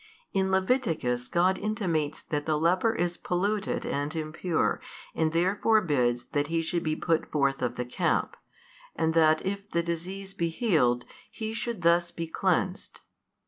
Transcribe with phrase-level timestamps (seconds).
[0.33, 4.81] In Leviticus God intimates that the leper is polluted and impure
[5.13, 8.35] and therefore bids that he should be put forth of the camp,
[8.95, 12.99] and that if the disease be healed, he should thus be cleansed.